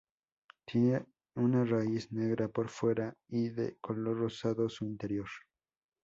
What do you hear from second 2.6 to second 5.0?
fuera y de color rosado su